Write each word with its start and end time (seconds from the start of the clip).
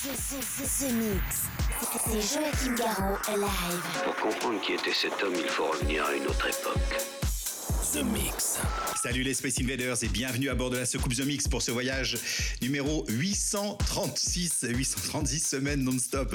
C'est 0.00 0.12
Joachim 2.20 2.74
Garraud 2.76 3.18
live. 3.36 4.04
Pour 4.04 4.14
comprendre 4.14 4.60
qui 4.60 4.74
était 4.74 4.92
cet 4.92 5.20
homme, 5.24 5.34
il 5.34 5.48
faut 5.48 5.66
revenir 5.66 6.04
à 6.04 6.14
une 6.14 6.26
autre 6.28 6.46
époque. 6.46 7.17
The 7.92 8.02
Mix. 8.02 8.58
Salut 9.02 9.22
les 9.22 9.32
Space 9.32 9.60
Invaders 9.60 10.02
et 10.02 10.08
bienvenue 10.08 10.50
à 10.50 10.54
bord 10.54 10.68
de 10.68 10.76
la 10.76 10.84
Secoupe 10.84 11.14
The 11.14 11.24
Mix 11.24 11.48
pour 11.48 11.62
ce 11.62 11.70
voyage 11.70 12.18
numéro 12.60 13.06
836, 13.08 14.66
836 14.68 15.38
semaines 15.38 15.82
non-stop. 15.84 16.34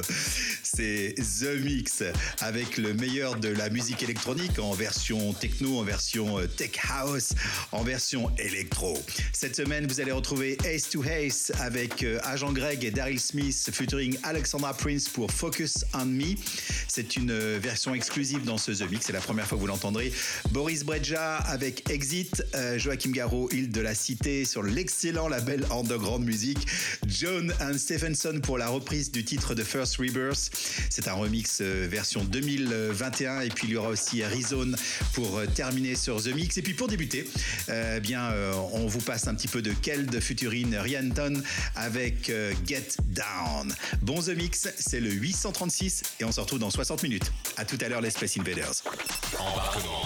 C'est 0.64 1.14
The 1.18 1.60
Mix 1.62 2.04
avec 2.40 2.78
le 2.78 2.94
meilleur 2.94 3.36
de 3.36 3.50
la 3.50 3.70
musique 3.70 4.02
électronique 4.02 4.58
en 4.58 4.72
version 4.72 5.34
techno, 5.34 5.80
en 5.80 5.84
version 5.84 6.40
euh, 6.40 6.48
tech 6.48 6.80
house, 6.90 7.34
en 7.72 7.84
version 7.84 8.32
électro. 8.38 8.98
Cette 9.34 9.56
semaine, 9.56 9.86
vous 9.86 10.00
allez 10.00 10.14
retrouver 10.14 10.58
Ace 10.66 10.90
to 10.90 11.04
Ace 11.04 11.52
avec 11.60 12.04
euh, 12.04 12.20
Agent 12.24 12.54
Greg 12.54 12.84
et 12.84 12.92
Daryl 12.92 13.20
Smith 13.20 13.70
featuring 13.74 14.18
Alexandra 14.24 14.74
Prince 14.74 15.10
pour 15.10 15.30
Focus 15.30 15.86
on 15.94 16.06
Me. 16.06 16.36
C'est 16.88 17.18
une 17.18 17.32
euh, 17.32 17.60
version 17.62 17.94
exclusive 17.94 18.44
dans 18.46 18.58
ce 18.58 18.72
The 18.72 18.90
Mix, 18.90 19.08
c'est 19.08 19.14
la 19.14 19.20
première 19.20 19.46
fois 19.46 19.58
que 19.58 19.62
vous 19.62 19.68
l'entendrez. 19.68 20.12
Boris 20.50 20.84
Breja 20.84 21.43
avec 21.48 21.90
Exit, 21.90 22.44
euh, 22.56 22.78
Joachim 22.78 23.12
Garraud, 23.12 23.50
Île 23.52 23.72
de 23.72 23.82
la 23.82 23.96
Cité, 23.96 24.46
sur 24.46 24.64
l'excellent 24.64 25.28
label 25.28 25.66
Underground 25.72 26.26
Music, 26.26 26.58
John 27.08 27.54
and 27.62 27.78
Stephenson 27.78 28.40
pour 28.42 28.58
la 28.58 28.70
reprise 28.70 29.12
du 29.12 29.24
titre 29.24 29.56
de 29.56 29.64
First 29.64 29.98
Rebirth. 29.98 30.52
C'est 30.90 31.08
un 31.08 31.14
remix 31.14 31.60
euh, 31.62 31.88
version 31.90 32.24
2021 32.24 33.42
et 33.42 33.50
puis 33.50 33.68
il 33.68 33.74
y 33.74 33.76
aura 33.76 33.90
aussi 33.90 34.24
Rizone 34.24 34.76
pour 35.14 35.38
euh, 35.38 35.46
terminer 35.46 35.96
sur 35.96 36.22
The 36.22 36.34
Mix. 36.34 36.58
Et 36.58 36.62
puis 36.62 36.74
pour 36.74 36.88
débuter, 36.88 37.28
bien, 38.02 38.34
on 38.74 38.88
vous 38.88 39.00
passe 39.00 39.28
un 39.28 39.36
petit 39.36 39.48
peu 39.48 39.62
de 39.62 39.72
Keld 39.72 40.20
Futurine 40.20 40.76
Rianton 40.76 41.42
avec 41.76 42.32
Get 42.66 42.98
Down. 43.06 43.74
Bon 44.02 44.22
The 44.22 44.30
Mix, 44.30 44.70
c'est 44.78 45.00
le 45.00 45.12
836 45.12 46.04
et 46.20 46.24
on 46.24 46.32
se 46.32 46.40
retrouve 46.40 46.60
dans 46.60 46.72
60 46.72 47.04
minutes. 47.04 47.32
À 47.58 47.66
tout 47.66 47.78
à 47.82 47.90
l'heure 47.90 48.02
les 48.02 48.12
Space 48.12 48.38
Invaders. 48.38 48.84
Embarquement 49.40 50.04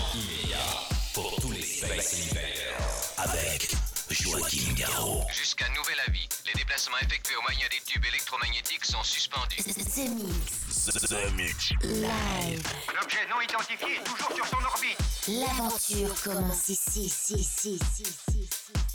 pour 1.17 1.35
tous 1.41 1.51
les 1.51 1.63
Space 1.63 2.29
avec 3.17 3.71
Joachim 4.11 4.71
Garraud. 4.75 5.23
Jusqu'à 5.35 5.65
nouvel 5.69 5.95
avis, 6.07 6.29
les 6.45 6.53
déplacements 6.53 6.97
effectués 7.01 7.35
au 7.37 7.41
moyen 7.41 7.65
des 7.71 7.81
tubes 7.91 8.05
électromagnétiques 8.05 8.85
sont 8.85 9.01
suspendus. 9.01 9.63
The 9.63 10.09
Mix. 10.09 10.85
The 10.85 11.33
Mix. 11.33 11.71
Live. 11.81 12.63
L'objet 12.93 13.25
non 13.31 13.41
identifié 13.41 13.95
est 13.95 14.03
toujours 14.03 14.31
sur 14.35 14.45
son 14.45 14.63
orbite. 14.63 14.99
L'aventure 15.27 16.21
commence 16.23 16.69
ici, 16.69 17.05
ici, 17.05 17.33
ici, 17.33 17.79
ici, 17.81 18.03
ici. 18.03 18.86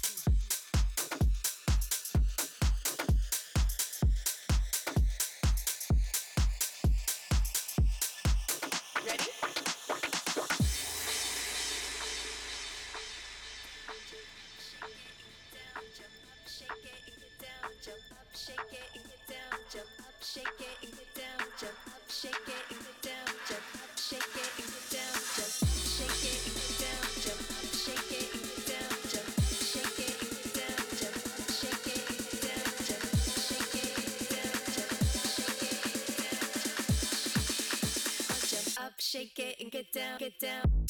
shake 39.12 39.38
it 39.38 39.56
and 39.60 39.70
get 39.70 39.92
down, 39.92 40.18
get 40.18 40.38
down. 40.38 40.81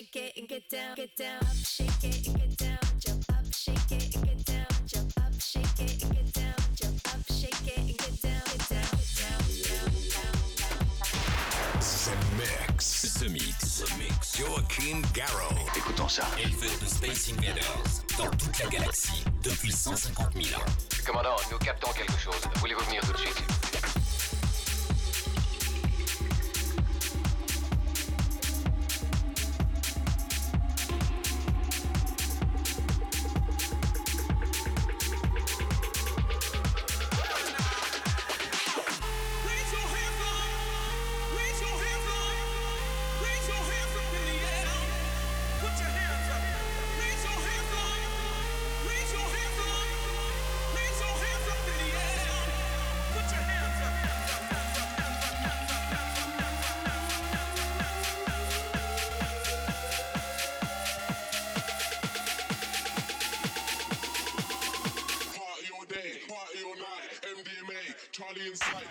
Shake 0.00 0.16
it 0.16 0.32
and 0.38 0.48
get 0.48 0.68
down, 0.70 0.94
get 0.96 1.14
down, 1.16 1.42
up, 1.42 1.56
shake 1.56 2.04
it 2.04 2.26
and 2.26 2.38
get 2.38 2.56
down, 2.56 2.78
jump 2.98 3.24
up, 3.28 3.52
shake 3.52 3.92
it 3.92 4.16
and 4.16 4.24
get 4.24 4.44
down, 4.46 4.66
jump 4.86 5.12
up, 5.18 5.40
shake 5.40 5.80
it 5.80 6.02
and 6.02 6.12
get 6.14 6.32
down, 6.32 6.54
jump 6.74 7.08
up, 7.08 7.20
shake 7.28 7.68
it 7.68 7.78
and 7.78 7.98
get 7.98 8.22
down, 8.22 8.40
get 8.48 8.64
down, 8.64 8.88
get 8.96 9.10
down, 9.20 9.40
down, 9.60 9.90
down, 10.08 10.32
down. 10.32 11.10
The 12.00 12.16
Mix. 12.38 13.18
The 13.18 13.28
Mix. 13.28 13.80
The 13.80 13.98
Mix. 13.98 14.38
Joachim 14.38 15.02
Garraud. 15.12 15.54
Écoutons 15.76 16.08
ça. 16.08 16.26
Éleveur 16.38 16.78
de 16.80 16.86
Space 16.86 17.28
Invaders 17.32 18.04
dans 18.16 18.30
toute 18.30 18.58
la 18.58 18.70
galaxie 18.70 19.22
depuis 19.42 19.72
150 19.72 20.32
000 20.34 20.60
ans. 20.60 20.64
Commandant, 21.04 21.36
nous 21.50 21.58
captons 21.58 21.92
quelque 21.92 22.18
chose. 22.18 22.40
Voulez-vous 22.56 22.84
venir 22.86 23.02
tout 23.02 23.12
de 23.12 23.18
suite? 23.18 23.59
inside. 68.50 68.90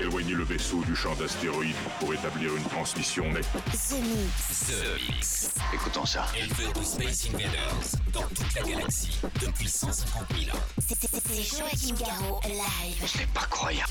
Éloignez 0.00 0.34
le 0.34 0.44
vaisseau 0.44 0.82
du 0.84 0.94
champ 0.94 1.14
d'astéroïdes 1.14 1.74
pour 2.00 2.12
établir 2.12 2.54
une 2.54 2.62
transmission 2.64 3.30
nette. 3.32 3.46
The 3.72 3.94
Mix. 4.02 4.66
The 4.68 5.10
Mix. 5.10 5.50
Écoutons 5.72 6.04
ça. 6.04 6.26
Élevé 6.36 6.64
aux 6.78 6.82
Space 6.84 7.28
Invaders 7.28 8.00
dans 8.12 8.22
toute 8.28 8.54
la 8.54 8.62
galaxie 8.62 9.18
depuis 9.40 9.68
150 9.68 10.22
000 10.38 10.56
ans. 10.56 10.60
C'est- 10.86 11.56
Joachim 11.58 11.94
Garraud, 11.98 12.40
live. 12.44 13.02
C'est 13.06 13.26
pas 13.28 13.46
croyable. 13.48 13.90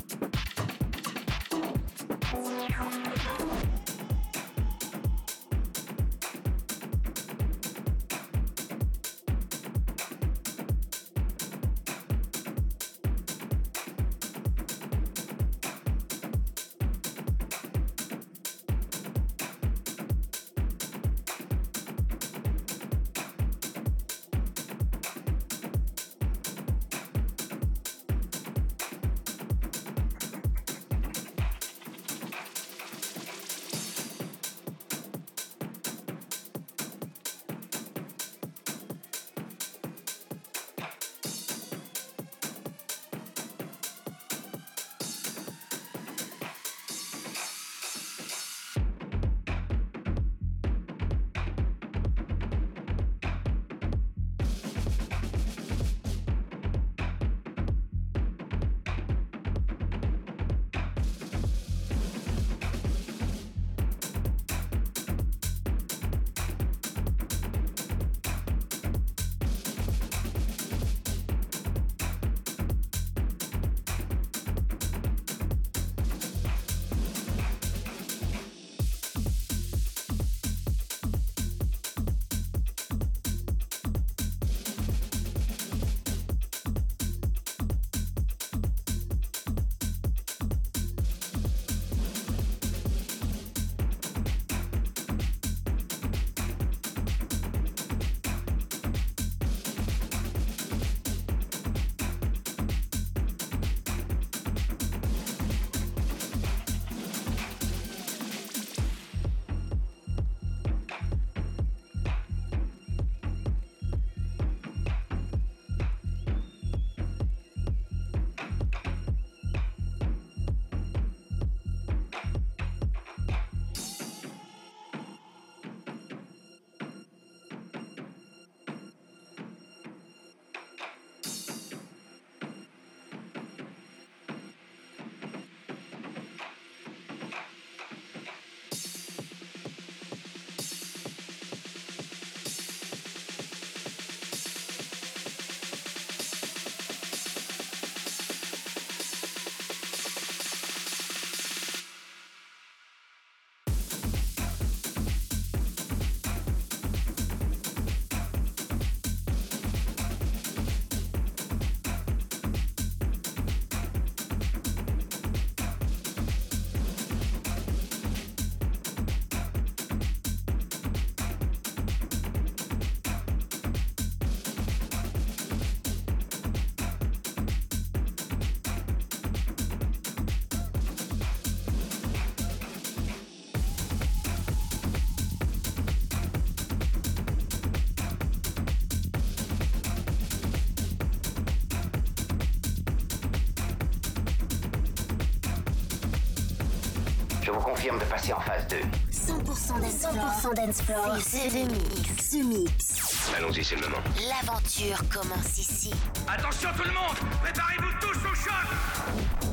Je 197.43 197.49
vous 197.49 197.59
confirme 197.59 197.97
de 197.97 198.05
passer 198.05 198.33
en 198.33 198.39
phase 198.39 198.67
2. 198.67 198.77
100% 199.11 199.81
dance 199.81 200.07
floor. 200.07 200.53
100% 200.53 200.55
dance 200.55 200.81
floor. 200.83 201.17
C'est 201.21 201.49
The 201.49 201.71
Mix. 201.71 202.29
The 202.29 202.43
Mix. 202.45 203.31
Allons-y, 203.35 203.63
c'est 203.63 203.75
le 203.75 203.81
moment. 203.81 203.97
L'aventure 204.29 205.01
commence 205.09 205.57
ici. 205.57 205.91
Attention 206.27 206.69
tout 206.75 206.83
le 206.83 206.93
monde 206.93 207.17
Préparez-vous 207.41 207.93
tous 207.99 208.17
au 208.29 208.35
choc 208.35 209.50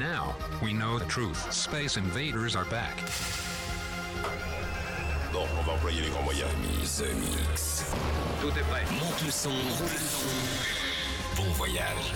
Now, 0.00 0.34
we 0.62 0.72
know 0.72 0.98
the 0.98 1.04
truth. 1.04 1.52
Space 1.52 1.98
invaders 1.98 2.56
are 2.56 2.64
back. 2.70 2.96
Bon, 5.30 5.46
on 5.58 5.62
va 5.62 5.74
employer 5.74 6.00
les 6.00 6.08
grands 6.08 6.22
moyens. 6.22 6.48
The 6.96 7.12
Mix. 7.20 7.84
Tout 8.40 8.48
est 8.48 8.64
prêt. 8.70 8.84
Monte 8.98 9.22
le 9.26 9.30
son, 9.30 9.50
roule 9.50 9.92
le 9.92 9.98
son. 9.98 11.42
Bon 11.42 11.52
voyage. 11.52 12.14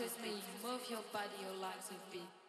With 0.00 0.22
me, 0.22 0.32
move 0.64 0.80
your 0.88 1.04
body, 1.12 1.28
your 1.42 1.60
like 1.60 1.86
to 1.88 1.94
beat. 2.10 2.39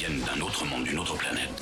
Viennent 0.00 0.20
d'un 0.20 0.40
autre 0.40 0.64
monde, 0.64 0.84
d'une 0.84 0.98
autre 0.98 1.14
planète. 1.18 1.59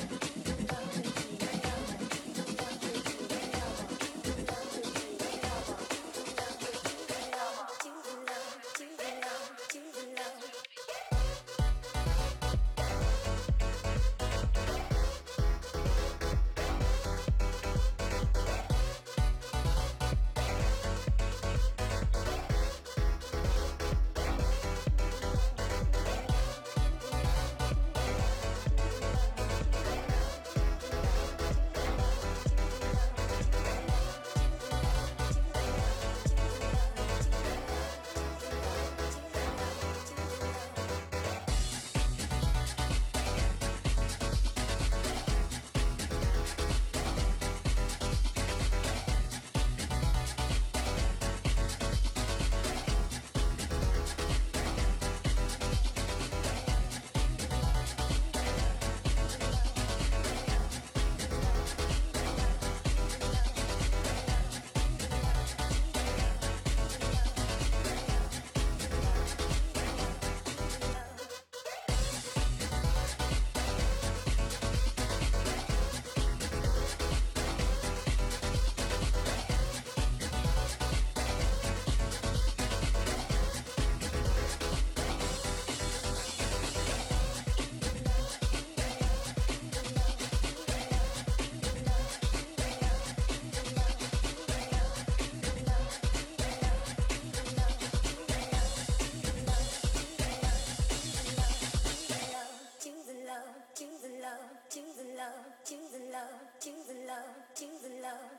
to 107.59 107.65
love. 108.01 108.38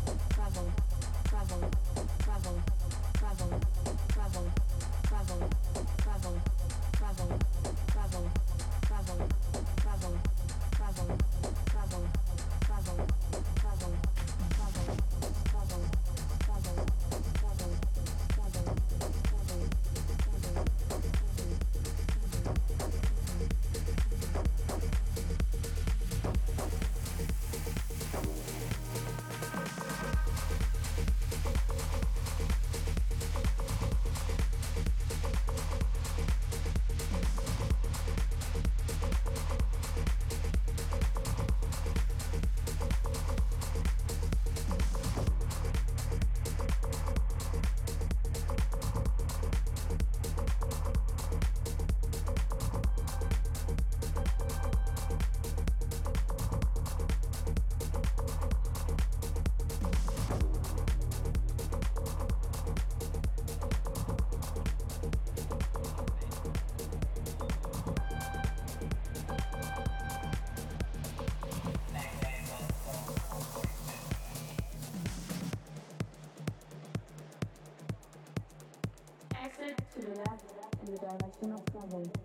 to 80.01 80.07
the 80.07 80.17
left 80.17 80.43
in 80.81 80.93
the 80.93 80.97
direction 80.97 81.51
of 81.51 81.65
travel. 81.71 82.20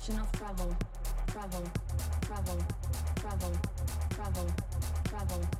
Direction 0.00 0.18
of 0.18 0.32
travel. 0.32 0.76
Travel. 1.26 1.70
Travel. 2.22 2.64
Travel. 3.16 3.52
Travel. 4.10 4.50
Travel. 5.04 5.46
Travel. 5.48 5.59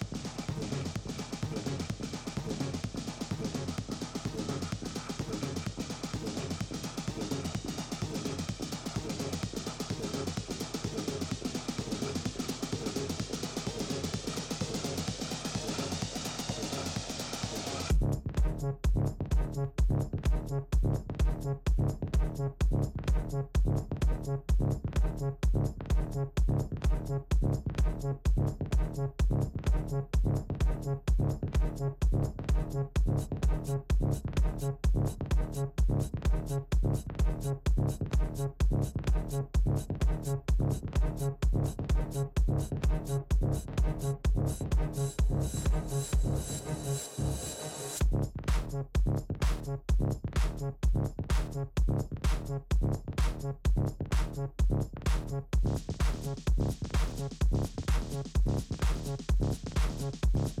Thank 60.01 60.60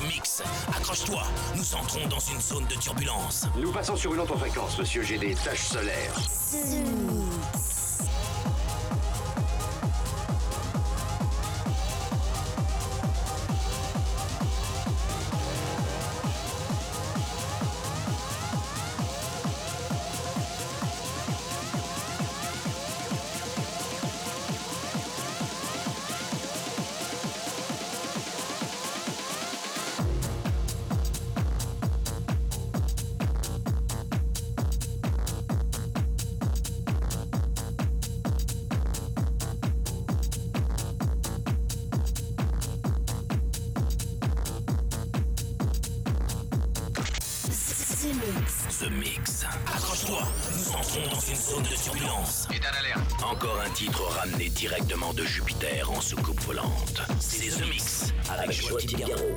mix. 0.00 0.42
Accroche-toi, 0.68 1.22
nous 1.56 1.74
entrons 1.74 2.06
dans 2.08 2.18
une 2.18 2.40
zone 2.40 2.66
de 2.66 2.74
turbulence. 2.74 3.46
Nous 3.56 3.72
passons 3.72 3.96
sur 3.96 4.14
une 4.14 4.20
autre 4.20 4.36
fréquence, 4.36 4.78
monsieur. 4.78 5.02
J'ai 5.02 5.18
des 5.18 5.34
taches 5.34 5.66
solaires. 5.68 6.14
Jupiter 55.24 55.90
en 55.90 56.00
soucoupe 56.00 56.40
volante. 56.40 57.02
C'est 57.20 57.48
The 57.48 57.68
Mix 57.68 58.12
avec, 58.28 58.44
avec 58.44 58.66
Joachim 58.68 58.98
Garraud. 58.98 59.36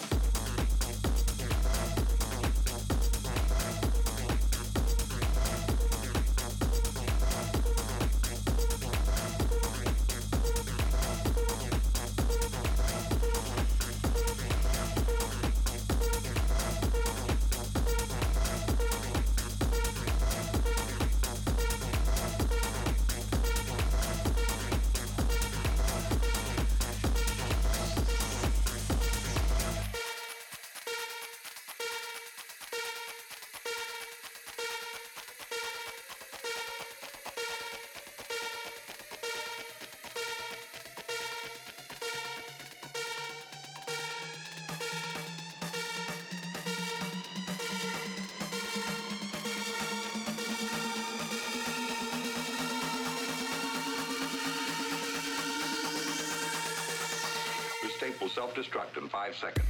Self-destruct 58.41 58.97
in 58.97 59.07
five 59.07 59.35
seconds. 59.35 59.60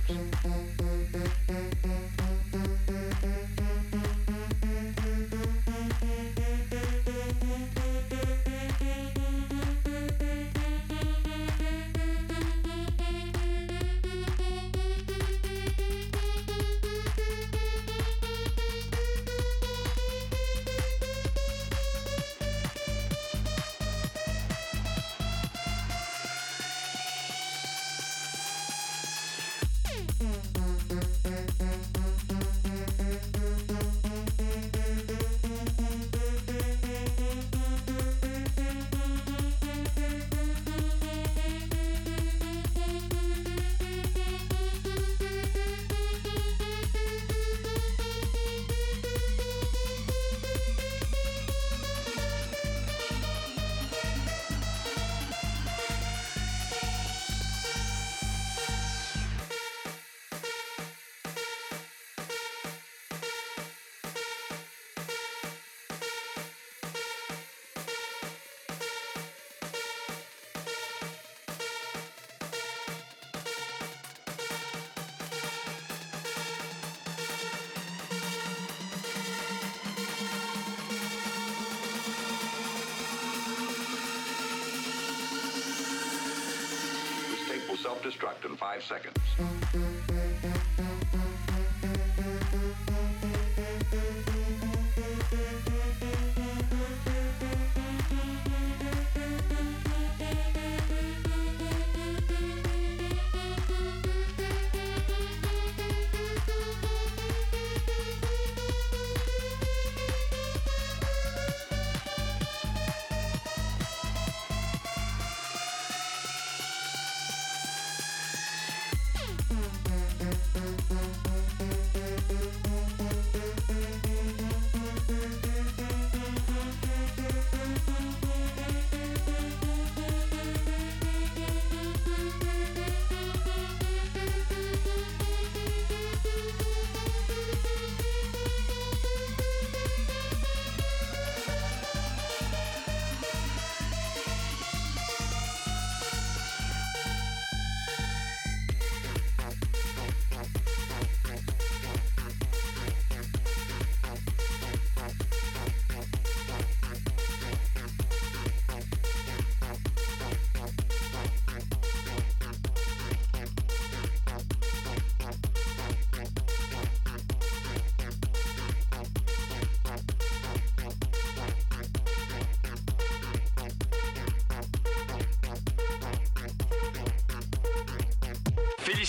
Self-destruct 88.01 88.49
in 88.49 88.57
five 88.57 88.83
seconds. 88.83 89.20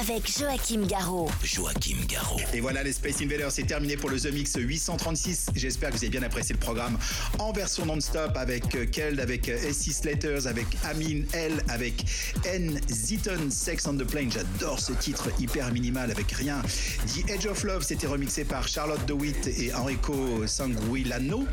Avec 0.00 0.30
Joachim 0.30 0.84
Garraud. 0.86 1.30
Joachim 1.42 1.96
Garraud. 2.06 2.40
Et 2.52 2.60
voilà, 2.60 2.82
les 2.82 2.92
Space 2.92 3.22
Invaders, 3.22 3.50
c'est 3.50 3.62
terminé 3.62 3.96
pour 3.96 4.10
le 4.10 4.20
The 4.20 4.30
Mix 4.30 4.54
836. 4.56 5.46
J'espère 5.54 5.90
que 5.90 5.94
vous 5.94 6.04
avez 6.04 6.10
bien 6.10 6.22
apprécié 6.22 6.52
le 6.52 6.58
programme 6.58 6.98
en 7.38 7.50
version 7.52 7.86
non-stop 7.86 8.36
avec 8.36 8.74
euh, 8.74 8.84
Keld, 8.84 9.20
avec 9.20 9.48
euh, 9.48 9.56
S.C. 9.68 9.92
Slaters, 9.92 10.46
avec 10.46 10.66
Amin 10.84 11.22
L, 11.32 11.64
avec 11.68 12.04
N. 12.44 12.78
Ziton, 12.90 13.50
Sex 13.50 13.86
on 13.86 13.94
the 13.94 14.04
Plane. 14.04 14.30
J'adore 14.30 14.80
ce 14.80 14.92
titre 14.92 15.30
hyper 15.40 15.72
minimal 15.72 16.10
avec 16.10 16.30
rien. 16.32 16.60
The 17.06 17.30
Edge 17.30 17.46
of 17.46 17.64
Love, 17.64 17.82
c'était 17.82 18.06
remixé 18.06 18.44
par 18.44 18.68
Charlotte 18.68 19.04
DeWitt 19.06 19.46
et 19.46 19.72
Enrico 19.74 20.46
Sanguilano. 20.46 21.46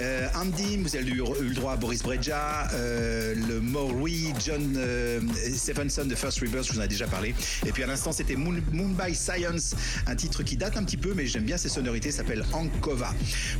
Euh, 0.00 0.28
Andy, 0.34 0.78
vous 0.78 0.96
avez 0.96 1.10
eu, 1.10 1.20
eu 1.20 1.48
le 1.48 1.54
droit 1.54 1.72
à 1.72 1.76
Boris 1.76 2.02
Breja, 2.02 2.68
euh, 2.72 3.34
le 3.34 3.60
Mauri, 3.60 4.32
John 4.44 4.74
euh, 4.76 5.20
Stephenson 5.54 6.06
de 6.06 6.14
First 6.14 6.40
Rebirth, 6.40 6.68
je 6.68 6.72
vous 6.72 6.80
en 6.80 6.82
ai 6.84 6.88
déjà 6.88 7.06
parlé. 7.06 7.34
Et 7.66 7.72
puis 7.72 7.81
à 7.82 7.86
l'instant, 7.86 8.12
c'était 8.12 8.36
Moon, 8.36 8.60
Mumbai 8.72 9.14
Science, 9.14 9.74
un 10.06 10.16
titre 10.16 10.42
qui 10.42 10.56
date 10.56 10.76
un 10.76 10.84
petit 10.84 10.96
peu, 10.96 11.14
mais 11.14 11.26
j'aime 11.26 11.44
bien 11.44 11.56
ses 11.56 11.68
sonorités, 11.68 12.10
s'appelle 12.10 12.44
Ankova. 12.52 13.12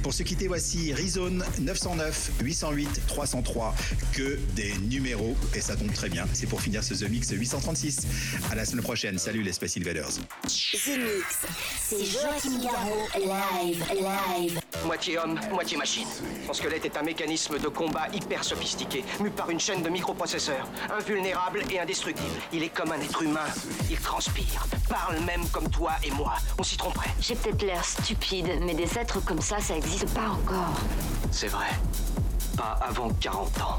Pour 0.03 0.15
se 0.15 0.23
quitter, 0.23 0.49
voici 0.49 0.93
Rizone 0.93 1.45
909 1.61 2.31
808 2.43 3.03
303, 3.07 3.75
que 4.13 4.39
des 4.55 4.75
numéros, 4.89 5.37
et 5.55 5.61
ça 5.61 5.77
tombe 5.77 5.93
très 5.93 6.09
bien. 6.09 6.27
C'est 6.33 6.47
pour 6.47 6.61
finir 6.61 6.85
ce 6.85 6.95
The 6.95 7.09
Mix 7.09 7.31
836. 7.31 8.01
À 8.51 8.55
la 8.55 8.65
semaine 8.65 8.83
prochaine. 8.83 9.19
Salut 9.19 9.43
les 9.43 9.53
Space 9.53 9.77
Invaders. 9.77 10.09
The 10.09 10.99
Mix. 10.99 11.47
C'est 11.81 12.05
Joachim 12.05 12.63
Garraud. 12.63 13.09
Live, 13.17 13.85
live. 13.91 14.61
Moitié 14.87 15.19
homme, 15.19 15.39
moitié 15.53 15.77
machine. 15.77 16.09
Son 16.47 16.53
squelette 16.53 16.85
est 16.85 16.97
un 16.97 17.03
mécanisme 17.03 17.59
de 17.59 17.69
combat 17.69 18.09
hyper 18.13 18.43
sophistiqué, 18.43 19.05
mu 19.21 19.31
par 19.31 19.51
une 19.51 19.61
chaîne 19.61 19.83
de 19.83 19.89
microprocesseurs, 19.89 20.69
invulnérable 20.91 21.63
et 21.71 21.79
indestructible. 21.79 22.29
Il 22.53 22.63
est 22.63 22.69
comme 22.69 22.91
un 22.91 23.01
être 23.01 23.23
humain. 23.23 23.47
Il 23.91 23.97
transpire, 24.13 24.67
parle 24.91 25.21
même 25.21 25.49
comme 25.49 25.71
toi 25.71 25.93
et 26.05 26.11
moi. 26.11 26.35
On 26.59 26.63
s'y 26.63 26.77
tromperait. 26.77 27.09
J'ai 27.19 27.35
peut-être 27.35 27.63
l'air 27.63 27.83
stupide, 27.83 28.47
mais 28.61 28.75
des 28.75 28.99
êtres 28.99 29.25
comme 29.25 29.41
ça, 29.41 29.59
ça 29.59 29.75
existe 29.75 30.13
pas 30.13 30.29
encore. 30.29 30.75
C'est 31.31 31.47
vrai. 31.47 31.69
Pas 32.55 32.79
avant 32.83 33.09
40 33.09 33.61
ans. 33.63 33.79